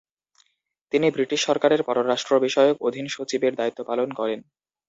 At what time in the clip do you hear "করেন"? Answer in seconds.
4.19-4.39